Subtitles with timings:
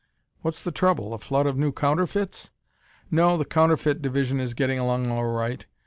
[0.41, 2.49] "What's the trouble, a flood of new counterfeits?"
[3.11, 5.63] "No, the counterfeit division is getting along all right.